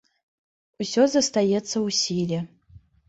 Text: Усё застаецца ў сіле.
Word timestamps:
Усё 0.83 1.03
застаецца 1.15 1.75
ў 1.85 1.99
сіле. 2.01 2.39